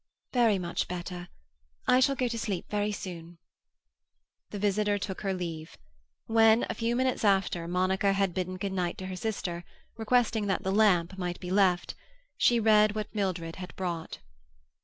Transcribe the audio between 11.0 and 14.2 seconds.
might be left), she read what Mildred had brought.